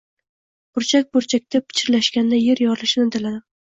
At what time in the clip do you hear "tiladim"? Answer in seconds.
3.19-3.41